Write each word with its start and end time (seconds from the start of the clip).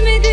geçmedi. 0.00 0.29